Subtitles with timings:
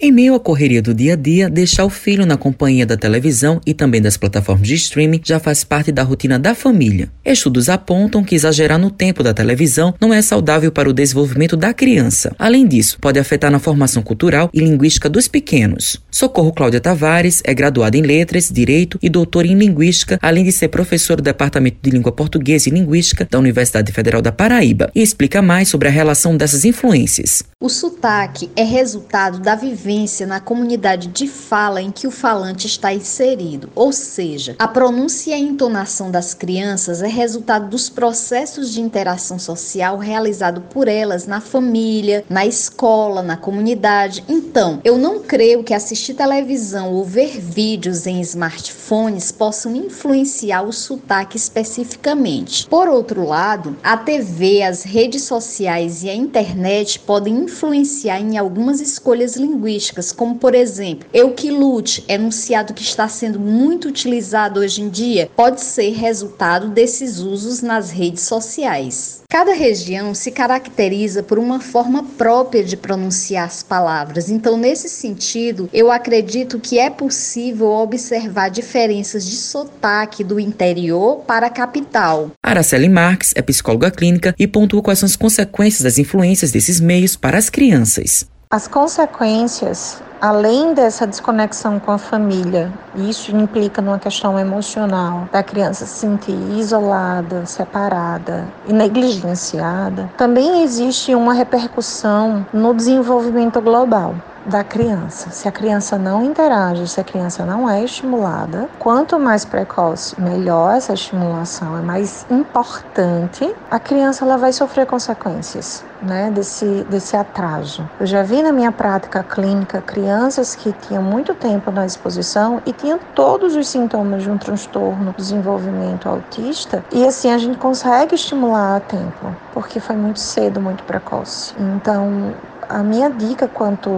[0.00, 3.60] Em meio à correria do dia a dia, deixar o filho na companhia da televisão
[3.64, 7.08] e também das plataformas de streaming já faz parte da rotina da família.
[7.24, 11.72] Estudos apontam que exagerar no tempo da televisão não é saudável para o desenvolvimento da
[11.72, 12.34] criança.
[12.36, 16.02] Além disso, pode afetar na formação cultural e linguística dos pequenos.
[16.10, 20.68] Socorro Cláudia Tavares é graduada em Letras, Direito e doutora em Linguística, além de ser
[20.68, 25.40] professora do Departamento de Língua Portuguesa e Linguística da Universidade Federal da Paraíba, e explica
[25.40, 27.44] mais sobre a relação dessas influências.
[27.60, 29.83] O sotaque é resultado da vivência
[30.26, 35.34] na comunidade de fala em que o falante está inserido, ou seja, a pronúncia e
[35.34, 41.38] a entonação das crianças é resultado dos processos de interação social realizado por elas na
[41.38, 44.24] família, na escola, na comunidade.
[44.26, 50.72] Então, eu não creio que assistir televisão ou ver vídeos em smartphones possam influenciar o
[50.72, 52.66] sotaque especificamente.
[52.68, 58.80] Por outro lado, a TV, as redes sociais e a internet podem influenciar em algumas
[58.80, 59.73] escolhas linguísticas,
[60.16, 65.30] como por exemplo, eu que lute, enunciado que está sendo muito utilizado hoje em dia,
[65.36, 69.22] pode ser resultado desses usos nas redes sociais.
[69.28, 75.68] Cada região se caracteriza por uma forma própria de pronunciar as palavras, então, nesse sentido,
[75.72, 82.30] eu acredito que é possível observar diferenças de sotaque do interior para a capital.
[82.42, 87.16] Araceli Marques é psicóloga clínica e pontua quais são as consequências das influências desses meios
[87.16, 88.26] para as crianças.
[88.54, 95.84] As consequências, além dessa desconexão com a família, isso implica numa questão emocional, da criança
[95.84, 104.14] se sentir isolada, separada e negligenciada, também existe uma repercussão no desenvolvimento global
[104.46, 105.30] da criança.
[105.30, 110.76] Se a criança não interage, se a criança não é estimulada, quanto mais precoce, melhor
[110.76, 115.84] essa estimulação, é mais importante, a criança ela vai sofrer consequências.
[116.02, 117.88] Né, desse, desse atraso.
[117.98, 122.74] Eu já vi na minha prática clínica crianças que tinham muito tempo na exposição e
[122.74, 128.14] tinham todos os sintomas de um transtorno de desenvolvimento autista e assim a gente consegue
[128.16, 131.54] estimular a tempo, porque foi muito cedo, muito precoce.
[131.58, 132.34] Então,
[132.68, 133.90] a minha dica quanto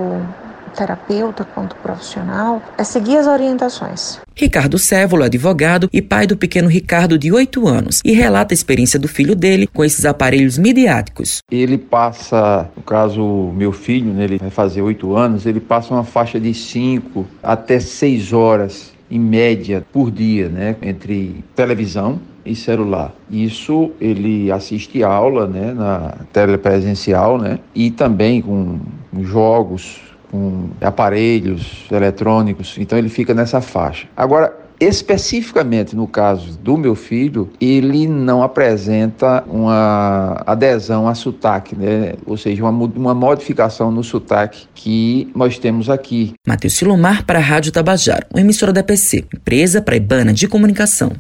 [0.77, 4.21] terapeuta, quanto profissional, é seguir as orientações.
[4.35, 8.57] Ricardo Sévolo é advogado e pai do pequeno Ricardo de 8 anos e relata a
[8.57, 11.39] experiência do filho dele com esses aparelhos midiáticos.
[11.51, 13.25] Ele passa, no caso
[13.57, 17.81] meu filho, né, ele vai fazer 8 anos, ele passa uma faixa de 5 até
[17.81, 23.13] 6 horas em média por dia, né, entre televisão e celular.
[23.31, 28.79] Isso ele assiste aula, né, na telepresencial, né, e também com
[29.23, 32.77] jogos, com aparelhos eletrônicos.
[32.79, 34.09] Então ele fica nessa faixa.
[34.17, 42.15] Agora Especificamente no caso do meu filho, ele não apresenta uma adesão a sotaque, né?
[42.27, 46.35] ou seja, uma, uma modificação no sotaque que nós temos aqui.
[46.47, 51.13] Matheus Silomar para a Rádio Tabajaro, uma emissora da PC, empresa praibana de comunicação.